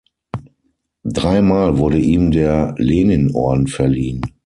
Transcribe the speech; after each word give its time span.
Dreimal 1.03 1.77
wurde 1.77 1.99
ihm 1.99 2.31
der 2.31 2.73
Leninorden 2.79 3.67
verliehen. 3.67 4.21